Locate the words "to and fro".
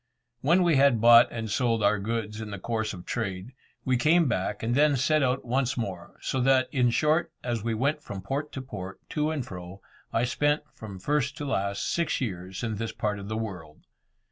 9.11-9.79